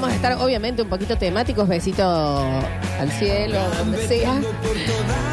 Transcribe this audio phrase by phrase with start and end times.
[0.00, 4.40] vamos a estar obviamente un poquito temáticos, besito al cielo, donde sea.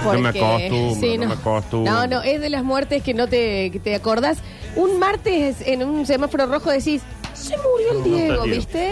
[0.04, 1.94] No me acostumbro, no me acostumbro.
[1.94, 4.40] No, no, es de las muertes que no te, que te acordás.
[4.76, 7.02] Un martes en un semáforo rojo decís,
[7.34, 8.44] se murió el No, no Diego.
[8.44, 8.92] ¿viste?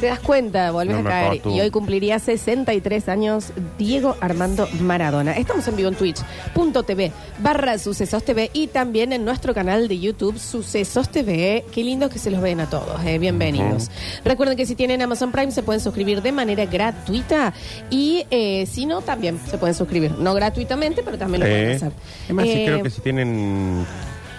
[0.00, 1.40] Te das cuenta, volvés No a me caer.
[1.46, 5.32] Y hoy cumpliría 63 años Diego Armando Maradona.
[5.32, 10.38] Estamos en vivo en twitch.tv barra Sucesos TV y también en nuestro canal de YouTube
[10.38, 11.64] Sucesos TV.
[11.72, 13.02] Qué lindo que se los ven a todos.
[13.06, 13.18] eh.
[13.18, 13.90] Bienvenidos.
[14.22, 17.54] Recuerden que si tienen Amazon Prime se pueden suscribir de manera gratuita
[17.88, 20.10] y eh, si no, también se pueden suscribir.
[20.18, 21.92] No gratuitamente, pero también lo pueden Eh, hacer.
[22.28, 23.86] Es más, sí, Eh, creo que si tienen,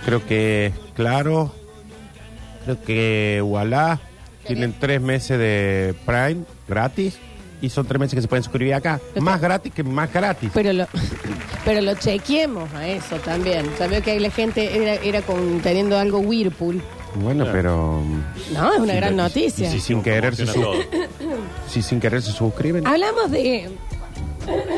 [0.06, 1.52] creo que claro,
[2.64, 4.00] creo que voilà,
[4.48, 7.18] tienen tres meses de Prime gratis
[7.62, 9.00] y son tres meses que se pueden suscribir acá.
[9.20, 10.52] Más gratis que más gratis.
[10.54, 10.88] Pero lo,
[11.66, 13.66] pero lo chequeemos a eso también.
[13.78, 16.82] Sabía que ahí la gente era, era con, teniendo algo Whirlpool.
[17.16, 18.02] Bueno, pero
[18.54, 19.68] No, es una gran noticia.
[19.70, 20.74] y si sin querer se todo.
[21.68, 22.86] si sin querer se suscriben.
[22.86, 23.70] Hablamos de...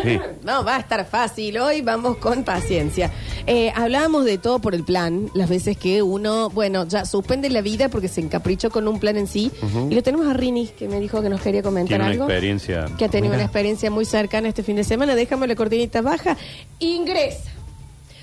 [0.04, 0.20] Sí.
[0.44, 3.12] No, va a estar fácil hoy, vamos con paciencia.
[3.46, 7.62] Eh, hablábamos de todo por el plan, las veces que uno, bueno, ya suspende la
[7.62, 9.52] vida porque se encaprichó con un plan en sí.
[9.90, 12.24] Y lo tenemos a Rini, que me dijo que nos quería comentar Tiene una algo.
[12.26, 12.86] experiencia.
[12.98, 13.38] Que ha tenido Mira.
[13.42, 15.16] una experiencia muy cercana este fin de semana.
[15.16, 16.38] Déjame la cortinita baja.
[16.80, 17.50] Ingresa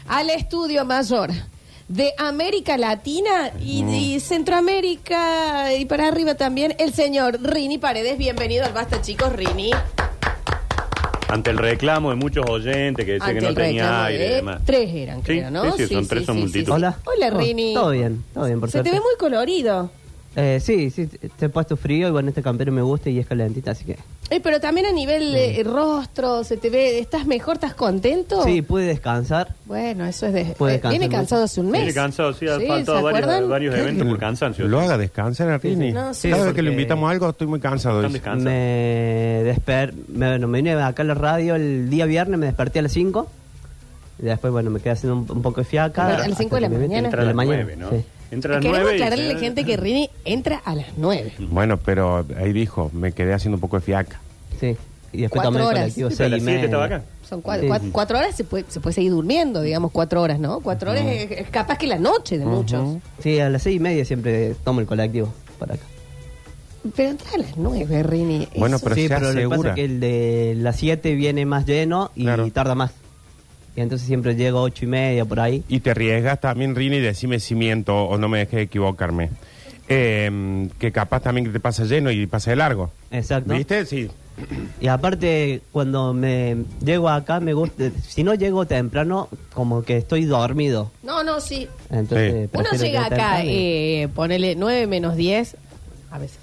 [0.08, 1.30] al estudio mayor
[1.89, 8.19] de América Latina y, y Centroamérica y para arriba también el señor Rini Paredes.
[8.19, 9.70] Bienvenido al Basta, chicos, Rini.
[11.28, 14.24] Ante el reclamo de muchos oyentes que decían Ante que no el tenía reclamo aire
[14.24, 14.60] de- y demás.
[14.64, 15.72] Tres eran, Sí, creo, ¿no?
[15.77, 16.72] sí, sí, son tres, son multitud.
[16.72, 16.96] Hola.
[17.05, 17.74] Hola, Oh, Rini.
[17.74, 18.98] todo bien, todo bien, por Se te suerte.
[19.00, 19.91] ve muy colorido.
[20.36, 23.18] Eh, sí, sí, te te he puesto frío y bueno, este campero me gusta y
[23.18, 23.96] es calentita, así que...
[24.28, 27.55] Eh, pero también a nivel eh, rostro, se te ve, ¿estás mejor?
[27.55, 28.42] ¿Estás contento?
[28.42, 29.55] Sí, pude descansar.
[29.67, 30.45] Bueno, eso es de...
[30.46, 31.17] Puede eh, descansar viene mucho.
[31.18, 31.80] cansado hace un mes.
[31.83, 33.48] Viene cansado, sí, ha ¿se faltado varios, acuerdan?
[33.48, 34.67] varios eventos por cansancio.
[34.67, 35.92] Lo haga descansar a Rini.
[35.92, 36.28] No, sí.
[36.28, 38.05] Cada vez porque- que lo invitamos a algo estoy muy cansado.
[38.05, 38.45] Están dice.
[38.51, 39.95] Me desper...
[40.08, 42.92] Me, bueno, me vine acá a la radio el día viernes, me desperté a las
[42.92, 43.28] 5.
[44.18, 46.06] Y después, bueno, me quedé haciendo un, un poco de fiaca.
[46.08, 47.08] A las cinco de la hasta que me mañana.
[47.08, 47.90] Entra a las nueve, ¿no?
[47.90, 48.05] sí.
[48.31, 50.87] Entra a las Queremos nueve y- aclararle a la gente que Rini entra a las
[50.97, 51.33] nueve.
[51.39, 54.20] Bueno, pero ahí dijo, me quedé haciendo un poco de fiaca.
[54.61, 54.77] Sí.
[55.13, 55.81] Y después Cuatro tomé el horas.
[55.83, 56.64] colectivo Sí, pero a 6 las y siete media.
[56.64, 57.03] estaba acá.
[57.29, 57.69] Son cuatro, Sí.
[57.69, 60.61] cuatro, cuatro horas, se puede, se puede seguir durmiendo, digamos, cuatro horas, ¿no?
[60.61, 62.98] Cuatro horas es, es capaz que la noche de muchos.
[63.20, 65.85] Sí, a las 6 y media siempre tomo el colectivo para acá.
[66.95, 68.47] Pero entra a las nueve, Rini.
[68.57, 69.70] Bueno, Eso- Pero sí, se pero lo que pasa asegura.
[69.70, 72.48] es que el de las 7 viene más lleno y Claro.
[72.53, 72.93] tarda más.
[73.77, 75.63] Y entonces siempre llego a 8 y media por ahí.
[75.69, 79.29] Y te arriesgas también, Rini, y decime si miento o no me dejes equivocarme.
[79.89, 82.91] Eh, que capaz también que te pasa lleno y pasa de largo.
[83.11, 83.55] Exacto.
[83.55, 83.87] ¿Viste?
[83.87, 84.09] Sí.
[84.81, 87.91] Y aparte, cuando me llego acá, me gusta.
[88.07, 90.91] Si no llego temprano, como que estoy dormido.
[91.03, 91.69] No, no, sí.
[91.91, 92.58] Entonces, Sí.
[92.58, 93.48] Uno llega acá, y-
[94.03, 95.57] eh, ponele 9 menos 10,
[96.11, 96.39] a veces.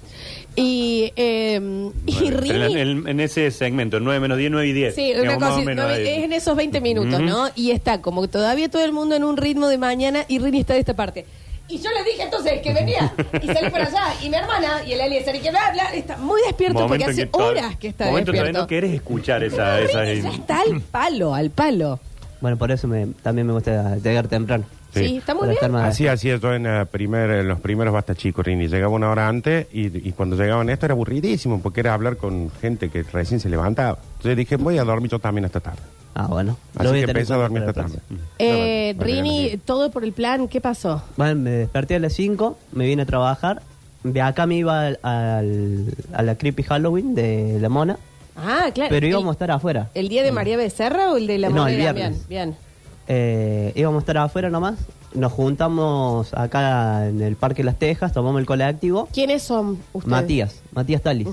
[0.56, 1.60] Y, eh,
[2.06, 2.80] y En, Rini...
[2.80, 4.94] en- en ese segmento, 9 menos 10, 9 y 10.
[4.94, 6.06] Sí, una Digamos, más o cosa, menos no, ahí.
[6.06, 7.22] es en esos 20 minutos, Ujú.
[7.24, 7.48] ¿no?
[7.56, 10.60] Y está como que todavía todo el mundo en un ritmo de mañana y Rini
[10.60, 11.24] está de esta parte.
[11.66, 13.12] Y yo le dije entonces que venía
[13.42, 14.14] y salí para allá.
[14.22, 17.22] Y mi hermana y el Eliezer y que bla, bla, está muy despierto porque Momento
[17.22, 18.60] en hace horas que está momento todavía despierto.
[18.60, 19.80] no querés escuchar esa...
[19.80, 21.98] Esa Rini ya está al palo, al palo.
[22.42, 24.64] Bueno, por eso me, también me gusta llegar temprano.
[24.94, 25.16] Sí, Sí.
[25.18, 25.56] está muy Para bien.
[25.56, 28.68] estar más- Así hacía yo en, la primer, en los primeros Basta Chicos, Rini.
[28.68, 32.50] Llegaba una hora antes y, y cuando llegaban esto era aburridísimo porque era hablar con
[32.60, 33.98] gente que recién se levantaba.
[34.16, 35.80] Entonces dije, voy a dormir yo también esta tarde.
[36.14, 36.56] Ah, bueno.
[36.76, 38.06] Así Lo voy que tener empecé a en dormir cuenta esta para la tarde.
[38.08, 38.30] próxima.
[38.38, 41.02] Eh, No, no, Rini, todo por el plan, ¿qué pasó?
[41.16, 43.62] Bueno, me desperté a las 5, me vine a trabajar.
[44.04, 47.96] De acá me iba al, al- a la Creepy Halloween de La Mona,
[48.36, 48.90] Ah, claro.
[48.90, 49.90] pero el, íbamos a estar afuera.
[49.94, 51.88] ¿El día de María Becerra o el de la No, moneda?
[51.90, 52.28] el viernes.
[52.28, 52.56] Bien, bien.
[53.08, 54.74] Eh, íbamos a estar afuera nomás.
[55.14, 59.08] Nos juntamos acá en el Parque Las Tejas, tomamos el colectivo.
[59.12, 60.10] ¿Quiénes son ustedes?
[60.10, 61.28] Matías, Matías Talis.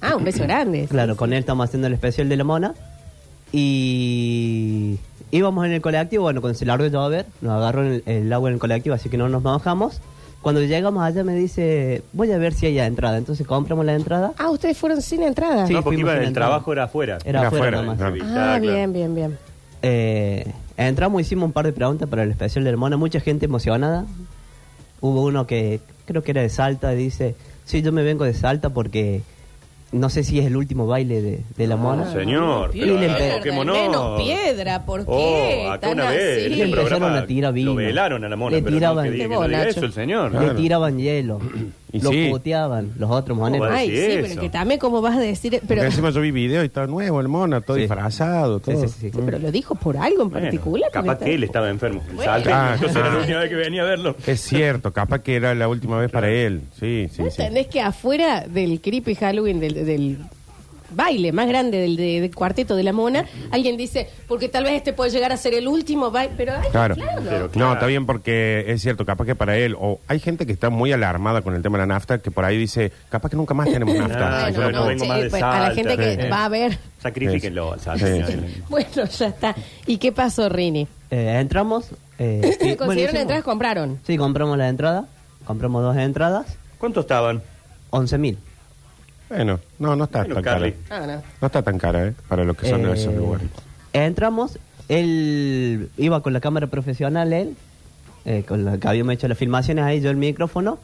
[0.00, 0.86] Ah, un beso grande.
[0.90, 1.18] Claro, sí.
[1.18, 2.74] con él estamos haciendo el especial de la mona.
[3.52, 4.98] Y
[5.30, 8.48] íbamos en el colectivo, bueno, cuando se largó de llover, nos agarró el, el agua
[8.50, 10.00] en el colectivo, así que no nos bajamos.
[10.42, 13.18] Cuando llegamos allá me dice, voy a ver si hay entrada.
[13.18, 14.32] Entonces compramos la entrada.
[14.38, 15.66] Ah, ustedes fueron sin entrada.
[15.66, 15.72] Sí.
[15.72, 16.50] no, porque iba, el entrada.
[16.50, 17.18] trabajo era afuera.
[17.24, 18.00] Era, Era afuera, afuera, nomás.
[18.00, 18.62] Ah, claro.
[18.62, 19.38] bien, bien, bien.
[19.82, 20.52] Eh,
[20.86, 22.96] entramos, hicimos un par de preguntas para el especial de la mona.
[22.96, 24.06] Mucha gente emocionada.
[25.00, 27.34] Hubo uno que creo que era de Salta dice,
[27.64, 29.22] sí, yo me vengo de Salta porque
[29.92, 32.04] no sé si es el último baile de, de la mona.
[32.08, 34.16] Ah, señor, pero piedra, le- Pokémon menos no.
[34.24, 35.64] piedra, ¿por qué?
[35.66, 36.52] Oh, acá una vez así?
[36.52, 37.70] en Le el programa empezaron a tirar vino.
[37.70, 39.92] lo velaron a la mona, Le pero no tiraban- que que no diga eso el
[39.92, 40.30] señor.
[40.30, 40.48] Claro.
[40.48, 41.38] Le tiraban hielo,
[41.90, 42.26] Y lo sí.
[42.28, 43.66] puteaban los otros ¿Cómo moneros.
[43.72, 44.28] Ay, sí, eso?
[44.28, 46.86] pero que también cómo vas a decir, pero, Porque encima yo vi video y estaba
[46.86, 47.80] nuevo el mono, todo Sí.
[47.84, 48.80] disfrazado, Sí, todo.
[48.82, 49.10] sí, sí.
[49.10, 50.90] Sí, pero lo dijo por algo en Bueno, particular.
[50.92, 52.02] capaz porque que él está- estaba enfermo.
[52.14, 52.30] Bueno.
[52.30, 54.16] Ah, Entonces era la última vez que venía a verlo.
[54.26, 56.60] Es cierto, capaz que era la última vez para él.
[56.78, 57.40] Sí, sí, ¿No sí.
[57.40, 60.18] entendés que afuera del creepy Halloween, del, del
[60.90, 64.72] baile más grande del, de- del cuarteto de la mona, alguien dice, porque tal vez
[64.72, 66.94] este puede llegar a ser el último baile, pero ay, Claro.
[66.94, 67.50] claro.
[67.54, 70.70] No, está bien porque es cierto, capaz que para él, o hay gente que está
[70.70, 73.52] muy alarmada con el tema de la nafta, que por ahí dice, capaz que nunca
[73.52, 74.46] más tenemos nafta.
[74.46, 74.86] Ah, Yo yo no no puedo.
[74.88, 75.74] vengo más de bueno, a la Salta.
[75.74, 76.28] gente que Sí.
[76.30, 76.78] va a ver.
[77.02, 78.26] Sacrifíquenlo al salteño.
[78.26, 78.34] Sí.
[78.70, 79.54] Bueno, ya está.
[79.86, 80.88] ¿Y qué pasó, Rini?
[81.10, 81.90] Eh, entramos.
[82.18, 83.44] Eh, y- bueno, ¿Consiguieron hicimos- entradas?
[83.44, 83.98] ¿Compraron?
[84.06, 85.04] Sí, compramos la entrada.
[85.44, 86.46] Compramos dos entradas.
[86.78, 87.42] ¿Cuántos estaban?
[87.90, 88.38] 11 mil.
[89.28, 90.72] Bueno, no, no está Bueno, tan Carly.
[90.88, 91.04] cara.
[91.04, 91.22] Ah, no.
[91.40, 92.14] No está tan cara, ¿eh?
[92.28, 93.48] Para lo que son Eh, esos lugares.
[93.92, 94.58] Entramos,
[94.88, 97.56] él iba con la cámara profesional, él,
[98.24, 100.78] eh, con la que habíamos hecho las filmaciones ahí, yo el micrófono.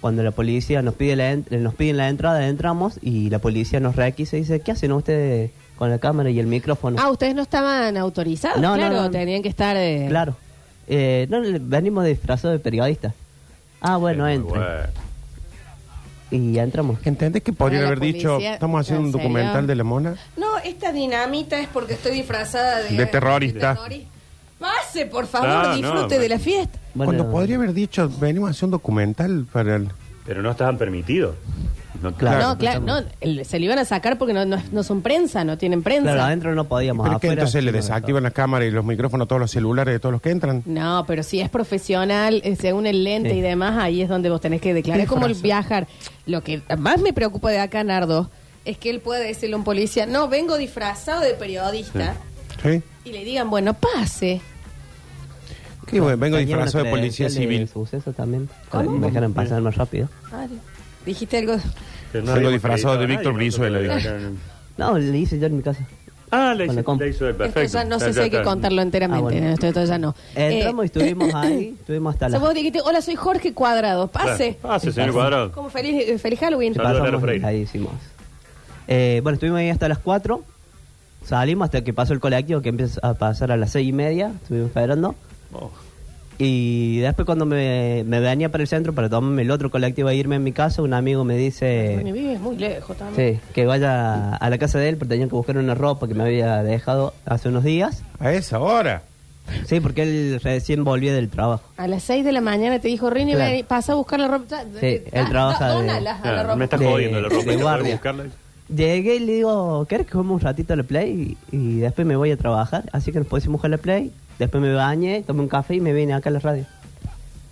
[0.00, 3.80] Cuando la policía nos pide la en- nos piden la entrada, entramos y la policía
[3.80, 6.98] nos requisa y dice, ¿qué hacen ustedes con la cámara y el micrófono?
[7.00, 9.10] Ah, ustedes no estaban autorizados, No, no, claro, no.
[9.10, 9.76] tenían que estar...
[9.76, 10.36] eh, Claro.
[10.86, 13.12] Eh, no, le- venimos disfrazados de periodistas.
[13.80, 14.60] Ah, bueno, Muy entren.
[14.60, 14.76] bueno.
[16.30, 16.98] Y entramos.
[17.04, 20.16] ¿Entendés que podrían la haber dicho, estamos haciendo un documental de la mona?
[20.36, 22.90] No, esta dinamita es porque estoy disfrazada de...
[22.96, 23.78] De terrorista.
[24.58, 26.20] Pase, por favor, Ah, no, disfrute no.
[26.20, 26.78] de la fiesta.
[26.92, 29.88] Bueno, Cuando podría haber dicho, venimos a hacer un documental para el...
[30.26, 31.36] Pero no estaban permitidos.
[32.02, 32.40] No, Claro.
[32.48, 35.42] no, claro, no, el- se le iban a sacar porque no, no, no son prensa,
[35.44, 36.04] no tienen prensa.
[36.04, 37.04] Claro, adentro no podíamos.
[37.04, 39.28] Pero es que afuera entonces le sí nos desactivan las cámaras y los micrófonos a
[39.28, 40.62] todos los celulares de todos los que entran.
[40.64, 43.38] No, pero si es profesional, eh, según el lente Sí.
[43.38, 45.00] y demás, ahí es donde vos tenés que declarar.
[45.02, 45.88] Es como el viajar.
[46.26, 48.30] Lo que más me preocupa de acá, Nardo,
[48.64, 52.14] es que él pueda decirle a un policía, no, vengo disfrazado de periodista,
[52.62, 52.82] ¿Sí?
[53.04, 54.40] y le digan, bueno, pase.
[55.86, 57.68] Qué bueno, vengo Tenía disfrazado de policía credencial civil.
[57.68, 58.48] suceso también.
[58.68, 58.90] ¿Cómo?
[58.90, 60.08] Me dejaron pasar más rápido.
[60.30, 60.48] Ay,
[61.08, 61.56] Dijiste algo.
[62.12, 64.16] Habíamos disfrazado de a Víctor nadie, Brizuela, nosotros digo.
[64.16, 64.30] acá-
[64.76, 65.86] No, le hice yo en mi casa.
[66.30, 67.60] Ah, le Con la hizo perfecto.
[67.60, 68.48] Esto ya no sé si hay que está.
[68.50, 69.20] contarlo enteramente.
[69.38, 69.48] Ah, bueno.
[69.54, 70.14] esto, esto ya no.
[70.34, 74.56] Entramos y Eh, estuvimos ahí, estuvimos hasta o vos dijiste, hola, soy Jorge Cuadrado, pase.
[74.60, 74.74] Claro.
[74.74, 75.52] Pase, señor Cuadrado.
[75.52, 76.74] Como feliz, eh, feliz Halloween.
[76.74, 77.46] Saludos a Lara pasamos Freire.
[77.46, 77.92] ahí hicimos.
[78.88, 80.42] Eh, bueno, estuvimos ahí hasta las 4.
[81.24, 84.32] Salimos hasta que pasó el colectivo que empieza a pasar a las 6 y media.
[84.42, 85.14] Estuvimos esperando.
[85.54, 85.70] Oh.
[86.40, 90.14] Y después cuando me, me venía para el centro para tomarme el otro colectivo e
[90.14, 93.34] irme en mi casa, un amigo me dice vives muy lejos también.
[93.34, 96.14] sí, que vaya a la casa de él porque tenía que buscar una ropa que
[96.14, 98.04] me había dejado hace unos días.
[98.20, 99.02] A esa hora.
[99.66, 101.62] Sí, porque él recién volvía del trabajo.
[101.78, 103.50] A las 6 de la mañana te dijo, Rini, Claro.
[103.50, 104.60] ven, pasa a buscar la ropa.
[104.78, 106.56] Sí, él trabaja de- dónala a la Ah, ropa.
[106.56, 107.36] me está De- jodiendo la ropa.
[107.40, 107.52] de ¿no?
[107.54, 107.92] ¿Puedo guardia.
[107.94, 108.24] buscarla?
[108.68, 111.36] Llegué y le digo, ¿querés que juguemos un ratito a la Play?
[111.50, 112.84] Y, y después me voy a trabajar.
[112.92, 114.12] Así que nos pusimos a la Play.
[114.38, 116.64] Después me bañé, tomé un café y me vine acá a la radio.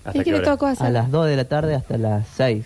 [0.05, 0.87] ¿Hasta ¿Y qué le tocó hacer?
[0.87, 2.65] A las 2 de la tarde hasta las 6.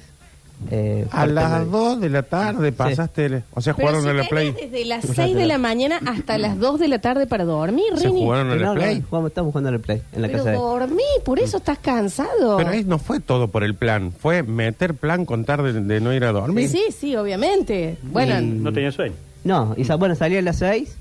[0.70, 4.24] Eh, A las de- 2 de la tarde pasaste, o sea, jugaron si a la
[4.24, 4.52] Play.
[4.52, 8.08] desde las 6 de la mañana hasta las 2 de la tarde para dormir, Se
[8.08, 8.20] Rini.
[8.20, 9.02] jugaron a No, la no, Play.
[9.08, 11.78] jugamos- estamos jugando a la Play en la Pero casa de dormí, por eso estás
[11.78, 12.58] cansado.
[12.58, 16.12] Pero ahí no fue todo por el plan, fue meter plan con tarde de no
[16.12, 16.68] ir a dormir.
[16.68, 17.96] Sí, sí, obviamente.
[18.02, 19.14] Bueno, Y- No tenía sueño.
[19.44, 20.94] No, y sa- bueno, salí a las 6.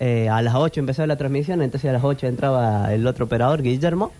[0.00, 3.62] Eh, a las 8 empezó la transmisión, entonces a las 8 entraba el otro operador,
[3.62, 4.10] Guillermo.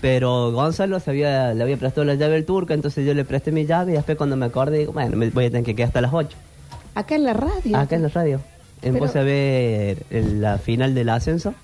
[0.00, 3.52] Pero Gonzalo se había, le había prestado la llave al turco, entonces yo le presté
[3.52, 5.88] mi llave y después cuando me acordé, digo, bueno, me voy a tener que quedar
[5.88, 6.36] hasta las 8.
[6.94, 7.76] acá en la radio.
[7.78, 8.40] Acá en la radio.
[8.82, 11.54] Empecé a ver el- la final del ascenso.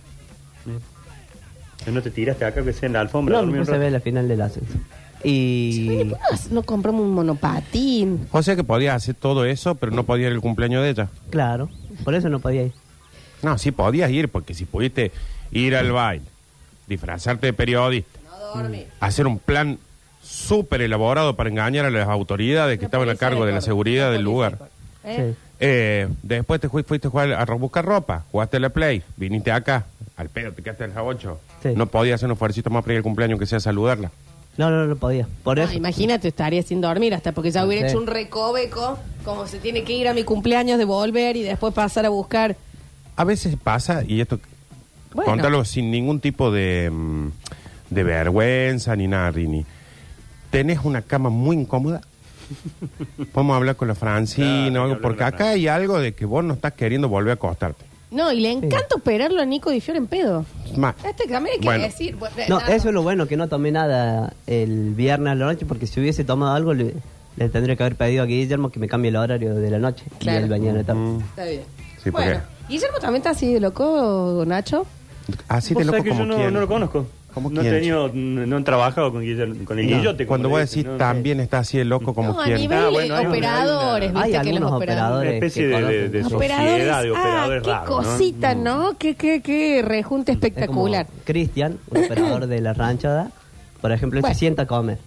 [1.92, 3.42] ¿No te tiraste acá que sea en la alfombra?
[3.42, 3.78] No, rato?
[3.78, 4.74] ver la final del ascenso.
[5.24, 5.86] Y...
[5.86, 6.16] ¿por qué
[6.50, 8.26] no, compramos un monopatín?
[8.32, 11.08] O sea que podías hacer todo eso, pero no podías ir al cumpleaños de ella.
[11.30, 11.68] Claro,
[12.04, 12.72] por eso no podía ir.
[13.42, 15.12] No, sí podías ir, porque si pudiste
[15.52, 16.24] ir al baile,
[16.86, 18.18] disfrazarte de periodista,
[18.54, 18.84] No dormí.
[19.00, 19.78] hacer un plan
[20.22, 24.22] súper elaborado para engañar a las autoridades que estaban a cargo de la seguridad del
[24.22, 24.58] lugar.
[25.04, 25.32] ¿Eh?
[25.34, 25.38] Sí.
[25.62, 29.50] Eh, después te fui- fuiste a, jugar a buscar ropa, jugaste a la Play, viniste
[29.52, 31.38] acá, al pedo, te quedaste a las 8.
[31.62, 31.70] Sí.
[31.76, 34.10] No podías hacer un esfuerzo más para ir al cumpleaños que sea saludarla.
[34.56, 35.26] No, no, no podía.
[35.42, 35.72] Por eso.
[35.74, 37.92] imagínate, estaría sin dormir hasta porque ya hubiera Sí.
[37.92, 41.72] hecho un recoveco, como se tiene que ir a mi cumpleaños de volver y después
[41.72, 42.56] pasar a buscar.
[43.16, 44.38] A veces pasa, y esto,
[45.14, 45.30] Bueno.
[45.30, 47.28] contalo sin ningún tipo de, mm,
[47.90, 49.64] de vergüenza ni nada, Rini.
[50.50, 52.00] Tenés una cama muy incómoda.
[53.32, 55.98] Podemos hablar con la Francina Claro, o algo, hablar porque con la acá hay algo
[56.00, 57.84] de que vos no estás queriendo volver a acostarte.
[58.10, 60.44] No, y le encanta operarlo a Nico Di Fiore en pedo.
[60.76, 61.84] Más, Este también hay que Bueno.
[61.84, 62.16] decir.
[62.16, 62.74] bueno, No, nada.
[62.74, 66.00] eso es lo bueno, que no tomé nada el viernes a la noche, porque si
[66.00, 66.94] hubiese tomado algo le,
[67.36, 70.04] Le tendría que haber pedido a Guillermo que me cambie el horario de la noche.
[70.18, 70.46] Claro.
[70.46, 71.00] Y la tarde.
[71.00, 71.20] Mm.
[71.20, 71.62] Está bien.
[72.02, 72.40] Sí, porque- bueno,
[72.70, 74.86] Guillermo también está así de loco, Nacho.
[75.48, 76.54] Así Vos de sabés loco que como yo no, quién.
[76.54, 77.06] no lo conozco.
[77.34, 77.74] ¿Cómo no he quién?
[77.74, 80.26] tenido, no he trabajado con Guillermo, con el No, Guillote.
[80.26, 80.98] Cuando como voy a le decir dicen, no sé.
[80.98, 82.56] también está así de loco como no, a quién.
[82.58, 85.28] nivel Ah, bueno, hay- operadores, hay viste que los algunos operadores.
[85.28, 86.24] Una especie de, de, de.
[86.24, 87.96] Operadores, sociedad de ah, operadores qué raros, ¿no?
[88.10, 88.98] cosita, ¿no?
[88.98, 91.06] Qué, qué, qué rejunte Es como espectacular.
[91.24, 93.30] Cristian, un operador de la ranchada,
[93.80, 94.34] por ejemplo, él Bueno.
[94.34, 94.98] se sienta a comer.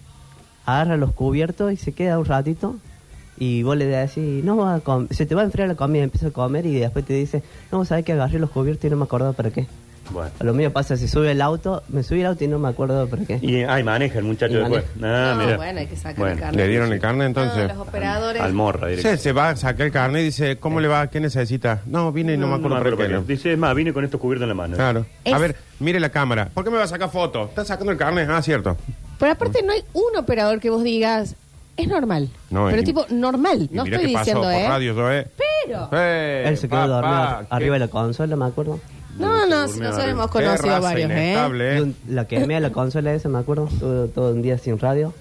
[0.64, 2.76] Agarra los cubiertos y se queda un ratito.
[3.38, 6.30] Y vos le decís, no, a se te va a enfriar la comida, empieza a
[6.30, 9.32] comer y después te dice, no, sabes que agarré los cubiertos y no me acuerdo
[9.32, 9.66] para qué.
[10.10, 10.30] Bueno.
[10.38, 12.68] A lo mío pasa, si sube el auto, me subí el auto y no me
[12.68, 13.38] acuerdo para qué.
[13.40, 14.84] Y ay, maneja el muchacho Y después.
[14.96, 15.30] maneja.
[15.30, 15.56] Ah, no, mira.
[15.56, 16.56] bueno, hay que sacar Bueno, el carnet.
[16.60, 17.68] ¿Le dieron el carnet entonces?
[17.68, 18.42] No, los operadores.
[18.42, 19.22] Almorra, Sí, directo.
[19.22, 21.08] se va a sacar el carnet y dice, ¿cómo le va?
[21.08, 21.80] ¿Qué necesita?
[21.86, 23.06] No, vine y no, me acuerdo por qué.
[23.06, 23.12] qué.
[23.14, 23.22] no.
[23.22, 24.76] Dice, es más, vine con estos cubiertos en la mano.
[24.76, 25.06] Claro.
[25.24, 26.50] Es- A ver, mire la cámara.
[26.52, 27.44] ¿Por qué me va a sacar foto?
[27.46, 28.28] ¿Está sacando el carnet?
[28.30, 28.76] Ah, cierto.
[29.18, 31.34] Pero aparte no hay un operador que vos digas,
[31.76, 32.28] es normal.
[32.50, 33.68] No, pero y- tipo, normal.
[33.70, 34.68] Y No estoy que pasó diciendo, por ¿eh?
[34.68, 35.26] radio yo, ¿eh?
[35.66, 35.88] Pero.
[35.92, 38.80] Eh, Él se quedó papá, dormido qué- arriba de la consola, me acuerdo.
[39.18, 41.14] No, no, si nosotros hemos qué conocido raza varios, ¿eh?
[41.14, 43.68] inestable, Y un- la quemé a la consola esa, me acuerdo.
[44.14, 45.14] Todo un día sin radio.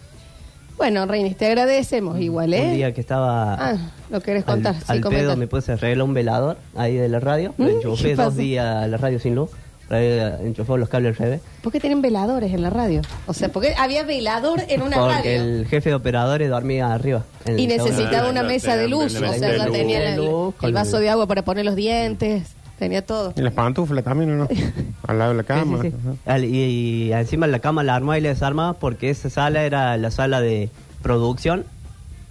[0.78, 2.66] Bueno, Reinis, te agradecemos igual, ¿eh?
[2.66, 3.78] Un día que estaba Ah,
[4.10, 4.76] lo querés al, contar.
[4.76, 5.24] sí, al comenta.
[5.26, 7.54] pedo me puse a arreglar un velador ahí de la radio.
[7.60, 9.52] Lo Mm, enchufé ¿qué dos días a la radio sin luz.
[9.94, 11.42] Radio enchufó los cables al revés.
[11.62, 13.02] ¿Por qué tienen veladores en la radio?
[13.28, 15.32] O sea, porque había velador en una Porque radio.
[15.44, 17.24] el jefe de operadores dormía arriba.
[17.46, 19.16] en Y el necesitaba una mesa de luz.
[19.16, 20.22] O sea, ya tenía el,
[20.62, 22.54] el vaso de agua para poner los dientes.
[22.80, 23.34] Tenía todo.
[23.38, 24.48] ¿Y las pantuflas también o no?
[25.08, 25.82] Al lado de la Sí, cama.
[25.84, 25.98] sí, sí.
[26.26, 26.58] Al- y,
[27.08, 30.42] y encima la cama la armaba y la desarmaba porque esa sala era la sala
[30.42, 30.70] de
[31.02, 31.66] producción.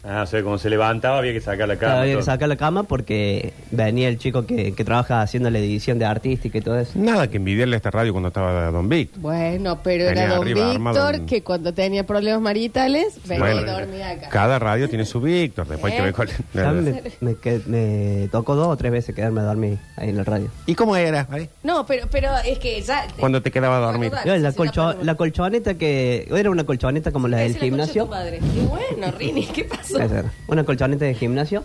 [0.04, 2.00] Ah, o sea, como se levantaba había que sacar la cama.
[2.00, 2.24] Había que todo.
[2.24, 6.58] sacar la cama porque venía el chico que, que trabaja haciendo la edición de artística
[6.58, 6.92] y todo eso.
[6.96, 9.10] Nada que envidiarle a esta radio cuando estaba Don Vic.
[9.18, 13.38] Bueno, pero Tenía era don arriba armado Víctor un- que cuando tenía problemas maritales venía
[13.44, 14.28] Bueno, y dormía acá.
[14.28, 15.68] cada radio tiene su Víctor.
[15.68, 19.14] Después hay que ver cuál- Ya me, me que- me tocó dos o tres veces
[19.14, 20.48] quedarme a dormir ahí en la radio.
[20.66, 21.28] ¿Y cómo era?
[21.62, 23.06] No, pero, pero es que ya...
[23.20, 24.10] Cuando te quedaba a dormir.
[24.24, 26.26] Yo, la, colcho- colchoneta que...
[26.34, 28.08] Era una colchoneta como la del gimnasio.
[28.56, 29.91] Y bueno, Rini, ¿qué pasó?
[30.00, 30.32] Esa era.
[30.48, 31.64] Una colchoneta de gimnasio.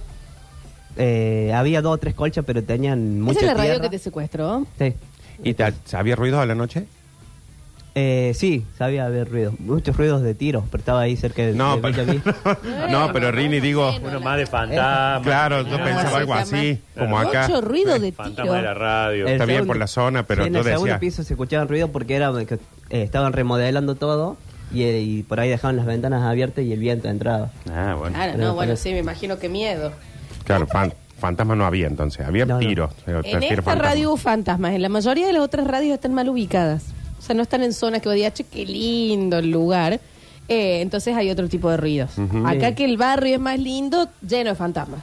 [0.97, 3.89] Eh, había dos o tres colchas, pero tenían mucha ¿Esa es la radio tierra.
[3.89, 4.65] que te secuestró?
[4.79, 4.93] Sí.
[5.43, 6.85] ¿Y te, había ruido a la noche?
[7.99, 9.53] Eh, sí, sabía haber ruido.
[9.57, 12.23] Muchos ruidos de tiros, pero estaba ahí cerca de, No, de pero, Villa Mil.
[12.91, 15.21] no, pero Rini, digo, Uno más de fantasma.
[15.23, 17.47] claro, yo pensaba algo así, como acá.
[17.47, 18.79] Mucho ruido de Fantasma de la tiro.
[18.79, 19.25] radio.
[19.25, 21.33] El Está bien segundo- por la zona, pero Sí, en tú el segundo piso se
[21.33, 22.59] escuchaban ruido porque era que, eh,
[23.01, 24.37] estaban remodelando todo
[24.73, 27.51] y, eh, y por ahí dejaban las ventanas abiertas y el viento entraba.
[27.71, 28.15] Ah, bueno.
[28.15, 29.91] Claro, no, bueno, sí, me imagino que miedo.
[30.43, 32.91] Claro, fan- fantasma no había entonces, había No, tiros.
[33.05, 33.81] pero En esta fantasma.
[33.81, 34.73] radio hubo fantasmas.
[34.73, 36.83] En la mayoría de las otras radios están mal ubicadas.
[37.17, 39.99] O sea, no están en zonas que vos digas, che, qué lindo el lugar.
[40.49, 42.11] Eh, entonces hay otro tipo de ruidos.
[42.45, 42.75] Acá Sí.
[42.75, 45.01] que el barrio es más lindo, lleno de fantasmas.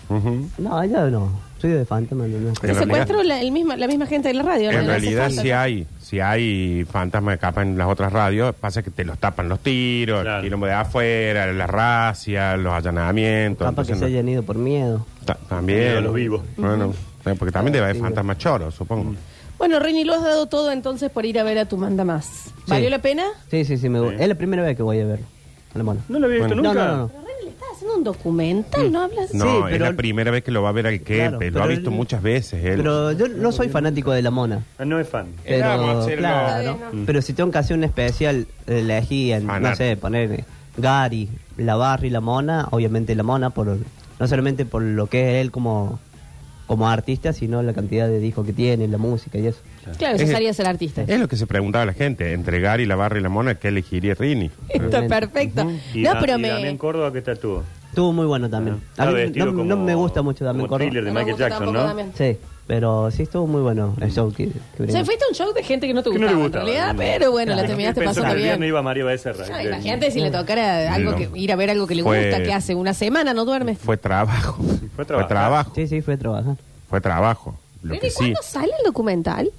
[0.58, 1.30] No, ya no.
[1.60, 2.26] Soy de fantasma.
[2.26, 4.70] No, Se secuestró la, el misma, la misma gente de la radio.
[4.70, 8.82] En No realidad sí hay, sí hay fantasmas de capa en las otras radios, pasa
[8.82, 10.38] que te los tapan los tiros, Claro.
[10.38, 13.64] el quilombo de afuera, la racia, los allanamientos.
[13.66, 15.06] Capaz que entonces se no- hayan ido por miedo.
[15.24, 15.96] ta- Miedo también.
[15.96, 16.42] a los vivos.
[16.56, 16.92] Bueno,
[17.24, 19.14] eh, porque también debe haber fantasmas choros, supongo.
[19.58, 22.52] Bueno, Rini, lo has dado todo entonces por ir a ver a tu manda más.
[22.66, 22.90] ¿Valió Sí.
[22.90, 23.24] la pena?
[23.50, 23.88] Sí, sí, sí.
[23.88, 24.16] Me, Sí.
[24.18, 25.24] Es la primera vez que voy a verlo.
[25.74, 26.00] A la mona.
[26.08, 26.68] No lo había visto Bueno.
[26.74, 26.84] nunca.
[26.86, 27.23] No, no, no.
[27.96, 29.32] Un documental, ¿no hablas?
[29.34, 31.30] No, Sí, es pero- la primera vez que lo va a ver al que Claro,
[31.32, 32.76] lo ha pero visto él- muchas veces él.
[32.78, 34.64] Pero yo no soy fanático de la mona.
[34.78, 35.26] Ah, no es fan.
[35.44, 36.18] Eh, vamos a Pero, hacerlo.
[36.20, 39.76] claro, Está bien, pero si tengo que hacer un especial, elegí, en, no Fanático.
[39.76, 40.44] sé, poner eh,
[40.76, 43.66] Gary, la Barry, la Mona, obviamente la Mona, por
[44.18, 45.98] no solamente por lo que es él como,
[46.66, 49.60] como artista, sino la cantidad de discos que tiene, la música y eso.
[49.98, 51.02] Claro, eso Es- sería ser artista.
[51.06, 53.68] Es lo que se preguntaba la gente, entre Gary, la barra y la mona, ¿qué
[53.68, 54.50] elegiría Rini?
[54.70, 55.70] Está perfecto.
[55.92, 56.78] Y, No, Da- pero y me...
[56.78, 57.64] Córdoba, ¿qué tal tuvo?
[57.94, 58.80] Estuvo muy bueno también.
[58.98, 61.36] Ah, A mí estaba no, no me gusta mucho también como thriller de No Michael
[61.38, 61.94] Jackson, ¿no?
[62.18, 62.36] Sí,
[62.66, 65.52] pero sí estuvo muy bueno el show que, que O sea, fuiste a un show
[65.54, 66.64] de gente que no te Que no gustaba, le en gustaba.
[66.64, 66.98] realidad, no.
[66.98, 67.68] pero bueno, la Claro.
[67.68, 68.68] terminaste Pensó que pasando el viernes bien.
[68.68, 69.46] iba Mario Becerra.
[69.48, 71.16] No, imagínate si le tocara algo No.
[71.16, 73.76] que ir a ver algo que le Fue- gusta, que hace una semana no duerme.
[73.76, 74.60] Fue trabajo.
[74.62, 75.28] Fue Fue trabajar.
[75.28, 75.72] trabajo.
[75.76, 76.56] Sí, sí, fue a trabajar.
[76.90, 77.56] Fue trabajo.
[77.82, 78.16] Lo que ¿y sí.
[78.16, 79.50] cuándo sale el documental?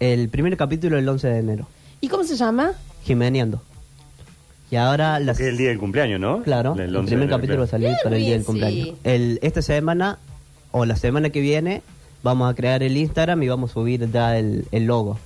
[0.00, 1.66] El primer capítulo el 11 de enero,
[2.00, 2.72] ¿Y cómo se llama?
[3.04, 3.62] Jimeneando.
[4.72, 5.36] Y ahora las...
[5.36, 6.42] Que es el día del cumpleaños, ¿no?
[6.42, 8.86] Claro, El el, 11 primer capítulo va a salir para el día del cumpleaños.
[8.88, 8.96] sí.
[9.04, 10.18] El, esta semana
[10.70, 11.82] o la semana que viene
[12.22, 15.18] vamos a crear el Instagram y vamos a subir ya el, el logo.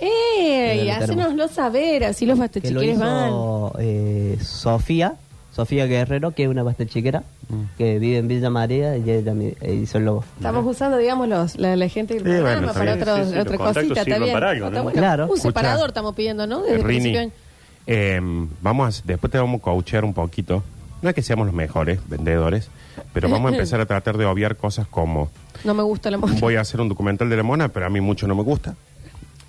[0.00, 0.84] ¡Eh!
[0.86, 3.32] Lo Hácenoslo saber, así los Que lo bastachiqueres van.
[3.80, 5.14] eh, Sofía,
[5.54, 7.62] Sofía Guerrero, que es una bastachiquera Mm.
[7.78, 10.24] que vive en Villa María y ella eh, hizo el logo.
[10.36, 13.38] Estamos usando, digamos, los, la, la gente del Sí, programa bueno, para otros- Sí, sí,
[13.38, 14.32] otra cosita, está bien.
[14.32, 14.86] para algo, ¿no?
[14.90, 15.24] Claro.
[15.26, 15.42] Un Escucha.
[15.50, 16.62] separador estamos pidiendo, ¿no?
[16.62, 17.45] Desde el Rini, principio.
[17.86, 18.20] Eh,
[18.62, 20.62] vamos a- después te vamos a coachear un poquito.
[21.02, 22.68] no es que seamos los mejores vendedores,
[23.12, 25.30] pero vamos a empezar a tratar de obviar cosas como
[25.62, 26.34] No me gusta la mona.
[26.40, 28.74] voy a hacer un documental de la mona, pero a mí mucho no me gusta.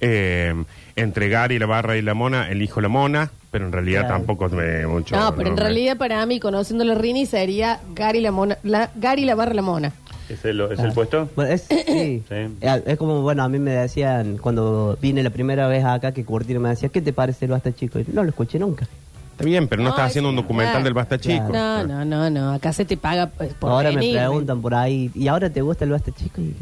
[0.01, 0.53] Eh,
[0.95, 4.17] entre Gary, la barra y la mona, elijo la mona, pero en realidad Claro.
[4.17, 5.15] tampoco me mucho.
[5.15, 8.91] No, pero en me- realidad para mí, conociéndolo a Rini, sería Gary la mona, la,
[8.95, 9.93] Gary la barra la mona.
[10.29, 11.29] ¿Es el, es el puesto?
[11.35, 12.23] Bueno, es, sí.
[12.27, 12.57] Sí.
[12.85, 16.59] Es como, bueno, a mí me decían cuando vine la primera vez acá que Curtino
[16.59, 17.99] me decía, ¿qué te parece el Basta Chico?
[17.99, 18.87] Y no lo escuché nunca.
[19.31, 20.83] Está bien, pero no Ay, estás haciendo un documental claro.
[20.85, 21.49] del Basta Chico.
[21.53, 22.53] No, no, no, no.
[22.53, 24.15] Acá se te paga por ahora venir.
[24.15, 26.41] me preguntan por ahí, ¿y ahora te gusta el Basta Chico?
[26.41, 26.55] Y,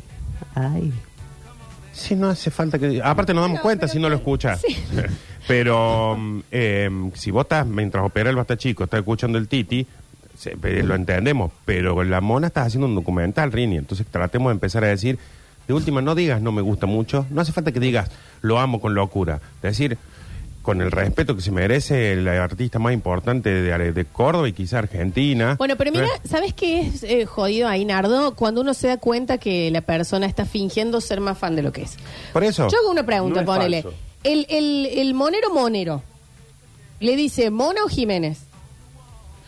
[0.56, 0.92] ay,
[1.94, 3.02] Sí, no hace falta que...
[3.02, 4.60] Aparte nos damos No, cuenta si no lo escuchas.
[4.60, 4.76] Sí.
[5.48, 6.18] Pero
[6.52, 9.88] eh, si vos estás, mientras opera el Basta Chico, estás escuchando el Titi,
[10.62, 11.52] lo entendemos.
[11.66, 13.78] Pero con la mona estás haciendo un documental, Rini.
[13.78, 15.18] Entonces tratemos de empezar a decir,
[15.68, 17.26] de última, no digas no me gusta mucho.
[17.30, 18.10] No hace falta que digas
[18.42, 19.42] lo amo con locura.
[19.58, 19.98] Es decir,
[20.66, 24.80] con el respeto que se merece el artista más importante de, de Córdoba y quizá
[24.80, 25.56] Argentina.
[25.60, 28.34] Bueno, pero mira, ¿sabes qué es eh, jodido ahí, Nardo?
[28.36, 31.72] Cuando uno se da cuenta que la persona está fingiendo ser más fan de lo
[31.72, 31.98] que es.
[32.34, 32.68] Por eso.
[32.68, 33.86] Yo hago una pregunta, No ponele.
[34.24, 36.02] El, el, el monero monero,
[37.00, 38.45] ¿le dice Mona o Jiménez?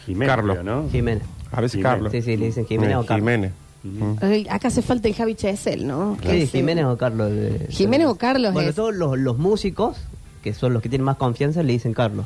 [0.07, 0.57] Jiménez, Carlos.
[0.91, 1.23] Jiménez.
[1.51, 1.91] A veces Jiménez.
[1.93, 2.11] Carlos.
[2.11, 3.19] Sí, sí, le dicen Jiménez o Carlos.
[3.29, 3.51] Jiménez.
[3.83, 4.13] Mm.
[4.21, 6.17] Ay, acá hace falta el Javi Chesel, ¿no?
[6.27, 7.29] Sí, Jiménez o Carlos.
[7.31, 8.75] eh, Jiménez o Carlos Bueno, es.
[8.75, 9.97] todos los, los músicos,
[10.43, 12.25] que son los que tienen más confianza, le dicen Carlos.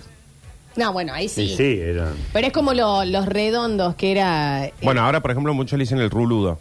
[0.78, 1.50] No, bueno, ahí sí.
[1.50, 2.14] Sí, sí, era.
[2.32, 4.68] Pero es como lo- los redondos, que era...
[4.68, 6.58] eh, Bueno, ahora, por ejemplo, muchos le dicen el ruludo.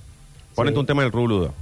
[0.56, 0.80] Ponete Sí.
[0.80, 1.54] un tema del ruludo.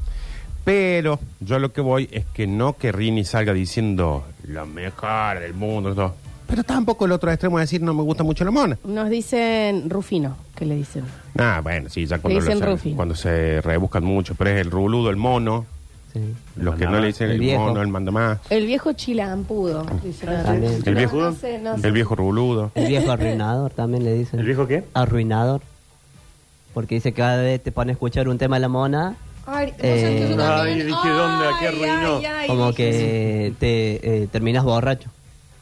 [0.64, 5.40] Pero yo a lo que voy es que no que Rini salga diciendo la mejor
[5.40, 5.94] del mundo.
[5.94, 6.14] todo.
[6.48, 8.76] Pero tampoco el otro extremo es decir no me gusta mucho la mona.
[8.84, 11.04] Nos dicen Rufino, que le dicen.
[11.38, 12.96] Ah, bueno, sí, ya cuando, Le dicen lo- Rufino.
[12.96, 14.34] cuando se rebuscan mucho.
[14.34, 15.66] Pero es el ruludo, el mono.
[16.12, 16.20] Sí.
[16.56, 17.60] Los que no le dicen El el, viejo.
[17.64, 18.38] mono, el mandamás.
[18.48, 20.30] El viejo chilampudo, dicen.
[20.42, 20.82] También.
[20.84, 21.16] ¿El viejo?
[21.18, 21.86] No sé, no sé.
[21.86, 22.70] El viejo ruludo.
[22.74, 24.40] El viejo arruinador también le dicen.
[24.40, 24.84] ¿El viejo qué?
[24.94, 25.60] Arruinador.
[26.72, 29.16] Porque dice que cada vez te pone a escuchar un tema de la mona,
[29.50, 31.46] Ay, vos Eh, sabés que yo Ay, también- dije, ¿dónde?
[31.46, 32.16] ¿A qué Ay, arruinó?
[32.18, 35.08] ay, ay, como dije que te eh, terminas borracho.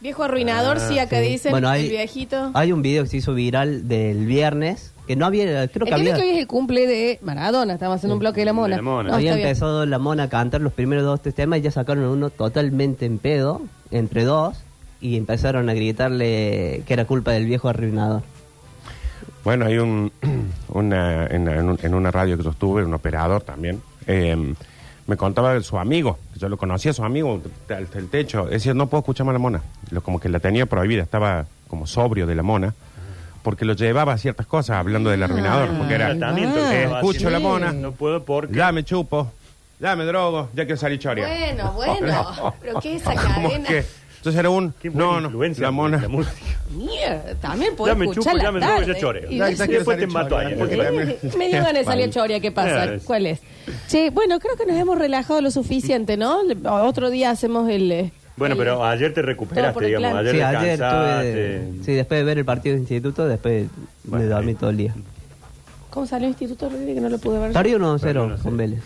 [0.06, 1.30] Viejo arruinador, sí, acá Sí.
[1.30, 1.50] dicen.
[1.50, 2.52] Bueno, hay, el viejito.
[2.54, 5.80] hay un video que se hizo viral del viernes, que no había, creo el que
[5.86, 7.73] tema había, que hoy es el cumple de Maradona.
[7.73, 8.76] Estamos haciendo un bloque de la mona.
[8.76, 9.08] De la mona.
[9.08, 9.45] No, había bien.
[9.49, 13.04] empezado la mona a cantar los primeros dos tres temas y ya sacaron uno totalmente
[13.04, 14.56] en pedo, entre dos,
[15.00, 18.23] y empezaron a gritarle que era culpa del viejo arruinador.
[19.42, 20.12] Bueno, hay un,
[20.69, 24.54] una, en, en un- en una radio que yo estuve, un operador también, eh,
[25.06, 28.88] me contaba de su amigo, yo lo conocía, su amigo, el, el techo, decía, no
[28.88, 32.34] puedo escuchar más la mona, lo, como que la tenía prohibida, estaba como sobrio de
[32.34, 32.75] la mona,
[33.42, 37.38] porque lo llevaba a ciertas cosas, hablando del arruinador, porque era, Tratamiento Ah, escucho la
[37.38, 38.56] mona, No puedo porque.
[38.56, 39.30] ya me chupo,
[39.78, 41.28] ya me drogo, ya quiero salir choria.
[41.28, 42.54] Bueno, bueno.
[42.60, 43.69] Pero ¿qué es esa cadena?
[44.26, 46.34] Entonces era un, Qué buena no, no, influencia la mona, La música.
[46.76, 48.86] Mierda, también puedo Ya me escuchar chupo, la ya me tarde.
[48.93, 49.30] ya choreo.
[49.30, 50.54] Y Ya, ya quiero Después te salir mato choria, ahí.
[50.58, 52.71] porque Eh, también- me dio ganas de salir choria, ¿qué pasa?
[52.71, 52.99] Claro.
[53.04, 53.41] ¿Cuál es?
[53.86, 56.43] Che, bueno, creo que nos hemos relajado lo suficiente, ¿no?
[56.43, 57.93] Le- Otro día hacemos el...
[57.93, 60.10] eh, Bueno, el- pero ayer te Todo por recuperaste, el digamos.
[60.10, 60.26] plan.
[60.26, 61.56] Ayer sí, ayer descansaste.
[61.56, 63.69] estuve, sí, después de ver el partido de instituto, después
[64.02, 64.54] Bueno, me dormí ahí.
[64.56, 64.95] todo el día.
[65.91, 67.52] ¿Cómo salió el Instituto Rodríguez que no lo pude ver?
[67.52, 68.43] Perdió Perdió 1-0 1-0.
[68.43, 68.80] con Vélez.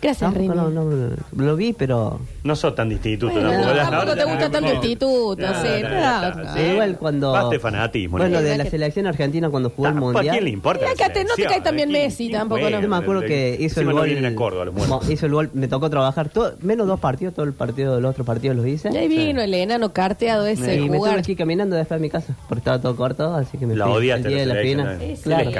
[0.00, 0.48] Gracias, No, Rini.
[0.48, 3.74] no, no, no, lo vi, pero No sos tan de instituto Bueno, tampoco.
[3.74, 6.72] tampoco Ahora te gusta tanto el instituto, sí, no, no.
[6.72, 7.32] igual cuando...
[7.32, 8.18] Basta de fanatismo.
[8.18, 8.42] Bueno, ¿no?
[8.42, 10.28] de la que- selección argentina cuando jugó el ¿A Mundial...
[10.30, 10.86] quién le importa?
[10.88, 12.68] no te cae también ¿Quién- Messi tampoco?
[12.70, 12.80] ¿no?
[12.80, 14.08] Yo me acuerdo que hizo el no gol...
[14.08, 18.10] a hizo el gol, me tocó trabajar, todo, menos dos partidos, todo el partido, los
[18.12, 18.90] otros partidos los hice.
[18.92, 22.10] Y ahí vino el enano carteado ese y me tuve aquí caminando después de mi
[22.10, 24.54] casa, porque estaba todo corto, así que me La fui el odiaste día de la
[24.60, 24.98] final.
[25.00, 25.18] ¿eh?
[25.22, 25.50] Claro.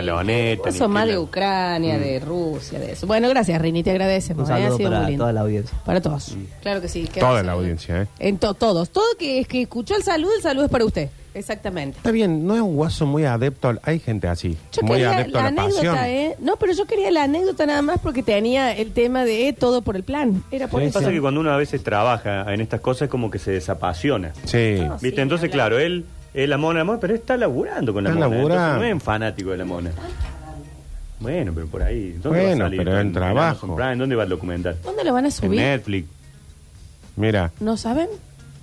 [0.72, 3.06] sos más de Ucrania, de Rusia, de eso.
[3.06, 3.92] Bueno, gracias, Rini, te
[4.32, 4.48] agradecemos.
[4.48, 4.54] Un ¿eh?
[4.54, 5.22] Ha saludo sido muy para lindo.
[5.22, 5.78] toda la audiencia.
[5.84, 6.36] Para todos.
[6.62, 7.08] Claro que sí.
[7.12, 8.06] que Toda la audiencia, ¿eh?
[8.18, 8.90] En to- todos.
[8.90, 11.08] Todo que, que escuchó el saludo, el saludo es para usted.
[11.34, 11.98] Exactamente.
[11.98, 15.10] Está bien, no es un guaso muy adepto, al- hay gente así, Yo muy quería
[15.12, 15.78] adepto la a la pasión.
[15.96, 16.36] anécdota, ¿eh?
[16.40, 19.94] No, pero yo quería la anécdota nada más porque tenía el tema de todo por
[19.94, 20.42] el plan.
[20.50, 20.98] Era por Sí, eso.
[20.98, 24.32] Pasa que cuando uno a veces trabaja en estas cosas es como que se desapasiona.
[24.46, 24.76] Sí.
[24.80, 25.10] No, ¿Viste?
[25.16, 25.76] sí, Entonces, claro.
[25.76, 28.26] claro, él es la mona, la mona, pero está laburando con la Está mona.
[28.36, 28.78] entonces laburando.
[28.80, 29.90] no es un fanático de la mona.
[31.20, 32.12] Bueno, pero por ahí.
[32.22, 32.78] ¿Dónde Bueno, va a salir?
[32.78, 33.66] pero en trabajo.
[33.66, 33.96] Amazon Prime?
[33.96, 34.76] ¿Dónde va el documental?
[34.84, 35.60] ¿Dónde lo van a En subir?
[35.60, 36.08] Netflix.
[37.16, 38.08] Mira, ¿No saben?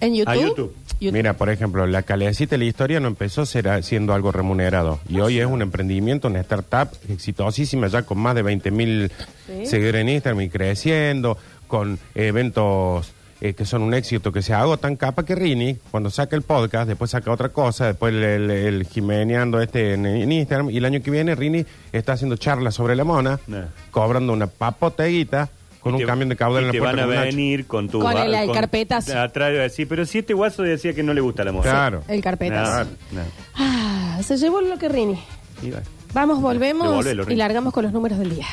[0.02, 0.30] ¿En YouTube?
[0.32, 0.74] Ah, YouTube.
[1.14, 5.20] mira, por ejemplo, la calecita de la historia no empezó será siendo algo remunerado y
[5.20, 9.12] hoy es un emprendimiento, una startup exitosísima ya con más de 20 mil
[9.48, 9.66] Sí.
[9.66, 11.38] seguidores en Instagram y creciendo,
[11.68, 16.36] con eventos eh, que son un éxito que se agotan, capa que Rini, cuando saca
[16.36, 20.70] el podcast, después saca otra cosa, después el, el, el jimeneando este en, en Instagram
[20.70, 23.66] y el año que viene Rini está haciendo charlas sobre la mona, Nah.
[23.92, 25.50] cobrando una papoteguita
[25.82, 28.00] con un te- camión de caudal en la te puerta van a venir con tu...
[28.00, 29.20] Con el- va- el carpetazo.
[29.20, 31.64] Atrás decir, pero si este guaso decía que no le gusta la mona.
[31.70, 32.04] Claro.
[32.08, 32.22] El
[33.12, 33.22] no.
[33.56, 35.20] Ah, se llevó lo que Rini.
[35.62, 35.72] Y.
[36.14, 38.48] Vamos, volvemos Devolvelo, y largamos con los números del día.